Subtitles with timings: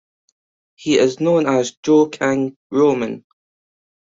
[0.77, 3.23] He is known as Joe King Roman.